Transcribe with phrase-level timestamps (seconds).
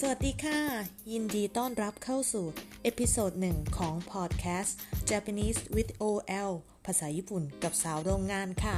[0.00, 0.60] สวัสดีค่ะ
[1.12, 2.46] ยินดีต้อนรับเข้าสู่
[2.82, 4.76] episode หนึ่งของพอดแคสต์
[5.10, 6.52] Japanese with OL
[6.86, 8.76] ภาษาญี่ปุ่นกับสาวโรงงานค่ะ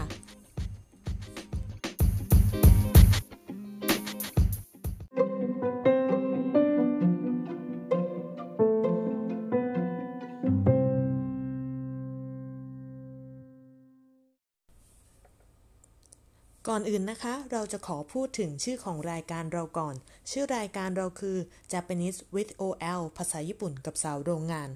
[16.66, 19.94] ก่อนอื่นนะคะ เราจะขอพูดถึงชื่อของรายการเราก่อน
[20.30, 21.36] ชื่อรายการเราคือ
[21.72, 24.68] Japanese with OL ภาษาญี่ปุ่นกับสาวโรงงาน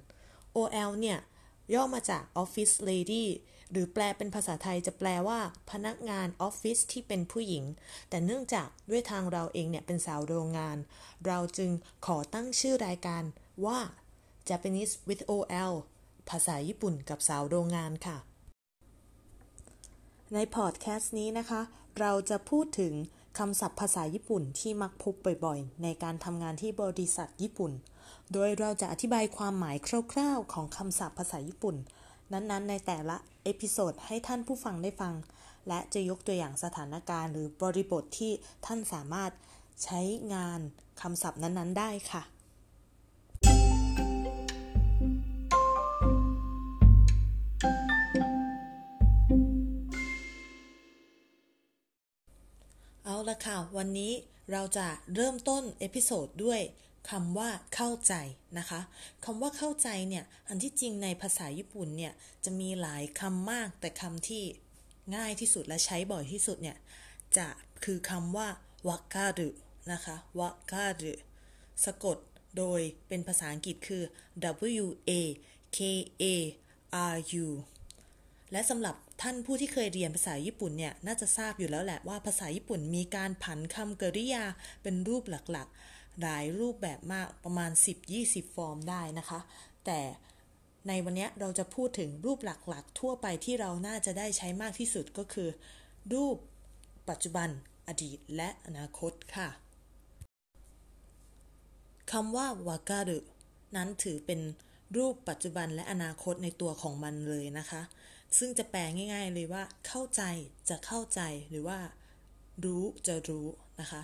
[0.57, 1.19] OL เนี่ย
[1.75, 3.25] ย่อมาจาก Office Lady
[3.71, 7.65] หรือแปลเป็นภาษาไทยจะแปลว่า พนักงานออฟฟิศที่เป็นผู้หญิง
[8.09, 10.77] แต่เนื่องจากด้วยทางเราเองเนี่ยเป็นสาวโรงงาน
[11.27, 11.71] เราจึง
[12.07, 13.23] ขอตั้งชื่อรายการ
[13.65, 13.79] ว่า
[14.49, 15.73] Japanese with OL
[16.31, 18.19] ภาษาญี่ปุ่นกับสาวโรงงานค่ะ
[20.35, 21.61] ในพอดแคสต์นี้นะคะ
[22.01, 22.95] เราจะพูดถึง
[23.39, 27.73] คำศัพท์ภาษาญี่ปุ่นที่มักพบบ่อยๆ ในการทำงานที่บริษัทญี่ปุ่น
[28.33, 29.77] โดยเราจะอธิบายความหมาย
[30.13, 31.77] คร่าวๆ ของคำศัพท์ภาษาญี่ปุ่น
[32.33, 35.15] นั้นๆ ในแต่ละ episode ให้ท่านผู้ฟังได้ฟัง
[35.69, 38.33] และจะยกตัวอย่างสถานการณ์ หรือบริบทที่
[38.67, 39.33] ท่านสามารถ
[39.85, 40.01] ใช้
[40.35, 40.61] งาน
[41.01, 42.23] คำศัพท์นั้นๆ ได้ค่ะ
[53.31, 54.13] ละค่ะ วันนี้
[54.53, 56.61] เราจะเริ่มต้น episode ด้วย
[57.11, 58.15] คำว่าเข้าใจ
[58.59, 58.81] นะคะ
[59.25, 62.13] คำว่าเข้าใจเนี่ยอันที่จริงในภาษาญี่ปุ่นเนี่ย
[62.45, 64.45] จะมีหลายคำมากแต่คำที่
[65.17, 66.77] ง่ายที่สุดและใช้บ่อยที่สุดเนี่ย
[67.37, 67.47] จะ
[67.85, 68.49] คือคำว่า
[68.89, 69.51] わかる
[69.93, 71.15] นะคะ わかる
[71.85, 72.19] สะกด
[72.59, 74.03] โดยเป็นภาษาอังกฤษคือ
[74.83, 75.13] W A
[75.77, 75.79] K
[76.23, 76.25] A
[77.15, 77.47] R U
[78.53, 78.95] และสำหรับ
[79.27, 84.45] ท่านผู้ที่เคยเรียนภาษาญี่ปุ่นเนี่ยน่าจะทราบอยู่แล้วแหละว่าภาษาญี่ปุ่นมีการผันคำกริยา
[84.83, 87.71] เป็นรูปหลักๆ หลายรูปแบบมากประมาณ
[88.13, 89.41] 10-20 ฟอร์มได้นะคะ
[89.87, 90.01] แต่
[90.89, 95.49] ในวันนี้เราจะพูดถึงรูปหลักๆ ทั่วไปที่เราน่าจะได้ใช้มากที่สุดก็คือ
[96.13, 96.37] รูป
[97.09, 97.49] ปัจจุบัน
[97.89, 99.49] อดีต และอนาคตค่ะ
[102.13, 103.19] คำว่าวาการุ
[103.77, 104.41] นั้นถือเป็น
[104.97, 107.83] รูปปัจจุบันและอนาคตในตัวของมันเลยนะคะ
[108.39, 108.81] ซึ่งจะแปล
[109.13, 110.23] ง่าย ๆ เลยว่า เข้าใจ
[110.69, 111.21] จะเข้าใจ
[111.51, 111.79] หรือว่า
[112.65, 113.47] รู้จะรู้
[113.81, 114.03] นะคะ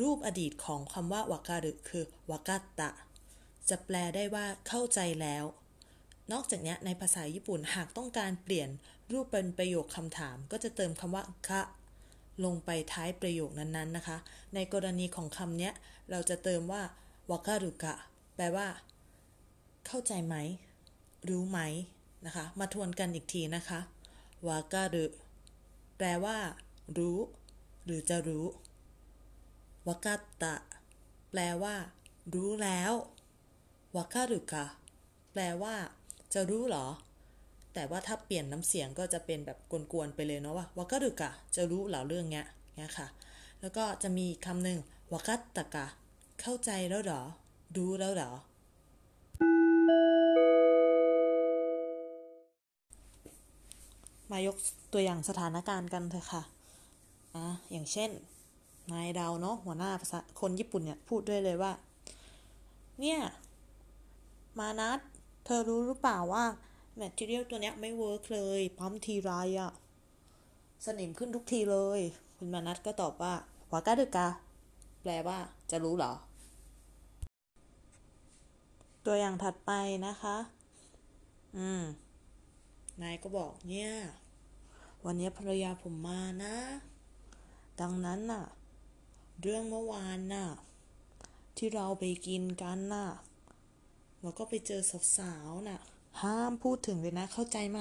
[0.00, 2.90] รูปอดีตของคำว่าวาการุคือวากาตะ
[3.70, 5.44] จะแปลได้ว่าเข้าใจแล้ว
[6.32, 8.68] นอกจากนี้ในภาษาญี่ปุ่นหากต้องการเปลี่ยน
[9.12, 11.62] รูปเป็นประโยคคำถาม ก็จะเติมคำว่าคะ
[12.44, 14.18] ลงไปท้ายประโยคนั้นๆนะคะ
[14.54, 15.70] ในกรณีของคำนี้
[16.10, 16.82] เราจะเติมว่า
[17.30, 17.94] วาการุกะ
[18.36, 18.66] แปลว่า
[19.86, 20.36] เข้าใจไหม
[21.28, 21.58] รู้ไหม
[22.26, 23.80] นะคะ มาทวนกันอีกทีนะคะ
[24.48, 25.04] วาการุ
[25.96, 26.38] แปลว่า
[26.98, 27.18] รู้
[27.84, 28.46] หรือจะรู้
[29.86, 30.54] วากาตะ
[31.30, 31.74] แปลว่า
[32.34, 32.92] รู้แล้ว
[33.96, 34.64] วาการุกะ
[35.32, 35.74] แปลว่า
[36.34, 36.86] จะรู้หรอ
[37.74, 39.58] แต่ว่าถ้าเปลี่ยนน้ำเสียงก็จะเป็นแบบ
[39.92, 43.06] กวนๆไปเลยเนาะว่าวาการุกะจะรู้เหรอเรื่องเนี้ยเนี้ยค่ะ
[43.60, 44.78] แล้วก็จะมีคำหนึ่ง
[45.12, 45.86] วากัตตะกะ
[46.40, 47.22] เข้าใจแล้วหรอ
[47.76, 48.30] รู้แล้วหรอ
[54.30, 54.56] มายก
[54.92, 56.42] ตัวอย่างสถานการณ์กันเถอะค่ะ
[57.34, 58.10] อะอย่างเช่น
[58.92, 61.72] นายดาวเนาะหัวหน้าภาษาคนญี่ปุ่นเนี่ยพูดด้วยเลยว่า
[63.00, 63.20] เนี่ย
[64.58, 64.98] มานัด
[65.44, 66.44] เธอรู้หรือเปล่าว่า
[66.96, 69.30] material ตัวเนี้ยไม่ work เลยปั๊มทีไร
[69.60, 69.72] อะ
[70.84, 72.00] สนิมขึ้นทุกทีเลย
[72.36, 73.34] คุณมานัดก็ตอบว่า
[73.72, 74.28] わかるか
[75.02, 75.38] แปลว่า
[75.70, 76.12] จะรู้เหรอ
[79.06, 79.72] ตัวอย่างถัดไป
[80.06, 80.36] นะคะ
[81.56, 81.82] อืม
[83.02, 83.92] นายก็บอกเนี่ย
[85.04, 86.56] วันนี้ภรรยาผมมานะ
[87.80, 88.44] ดังนั้นน่ะ
[89.42, 90.48] เรื่องเมื่อวานน่ะ
[91.56, 93.08] ที่เราไปกินกันน่ะ
[94.22, 94.80] แล้วก็ไปเจอ
[95.16, 95.80] สาวๆน่ะ
[96.22, 97.80] ห้ามพูดถึงเลยนะ เข้าใจไหม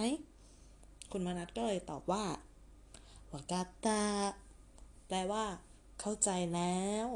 [1.12, 2.26] คุณมานัทก็เลยตอบว่า
[3.32, 4.04] วากาตา
[5.08, 5.46] แปลว่า
[6.00, 7.08] เข้าใจแล้ว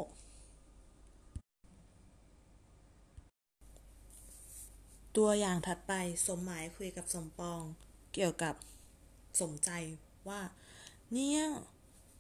[5.17, 5.93] ตัวอย่างถัดไป
[6.27, 7.61] สมหมายคุยกับสมปอง
[8.13, 8.55] เกี่ยวกับ
[9.41, 9.69] สมใจ
[10.29, 10.41] ว่า
[11.13, 11.41] เนี่ย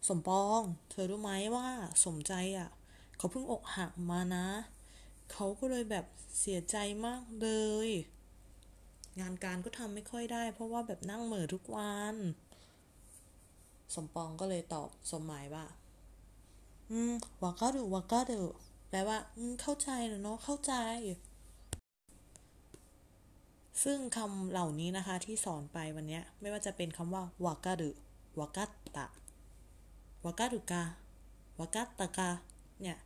[0.07, 1.67] สมปอง เธอรู้ไหมว่า
[2.05, 2.69] สมใจอะ
[3.17, 4.47] เขาเพิ่งอกหักมานะ
[5.31, 6.05] เขาก็เลยแบบ
[6.39, 7.49] เสียใจมากเล
[7.87, 7.89] ย
[9.19, 12.15] งานการก็ทำไม่ค่อยได้ เพราะว่าแบบนั่งเหม่อทุกวัน
[13.95, 15.65] สมปองก็เลยตอบสมหมายว่า
[16.91, 17.13] อืม
[17.43, 18.39] วากาดูวากาดู
[18.89, 20.73] แปลว่า อืมเข้าใจแล้วเนาะเข้าใจ
[23.83, 27.91] ซึ่งคำเหล่านี้นะคะที่สอนไปวันนี้ไม่ว่าจะเป็นคำว่าวาการุ
[28.39, 28.65] わかっ
[28.97, 29.07] た わ
[30.25, 30.83] かるか わ
[31.59, 32.29] かったか
[32.81, 32.97] เนี่ย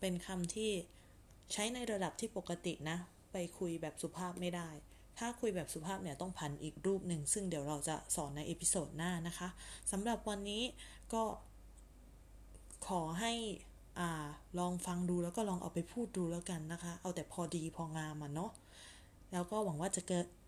[0.00, 0.70] เป็นคำที่
[1.52, 2.98] ใช้ในระดับที่ปกตินะ
[3.32, 4.68] ไปคุยแบบสุภาพไม่ได้
[5.18, 9.48] ถ้าคุยแบบสุภาพเนี่ยต้องพันอีกรูปหนึ่ง ซึ่งเดี๋ยวเราจะสอนใน episode หน้านะคะ
[9.92, 10.62] สำหรับวันนี้
[11.12, 11.22] ก็
[12.88, 13.32] ขอให้
[13.98, 14.00] อ
[14.58, 18.52] ลองฟังดูแล้วก็ลองเอาไปพูดดูแล้วกันนะคะ เอาแต่พอดีพองามอะเนาะ
[19.32, 20.02] แล้วก็หวังว่าจะ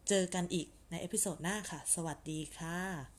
[0.08, 3.17] เจอกันอีกในเอพิโซดหน้าค่ะ สวัสดีค่ะ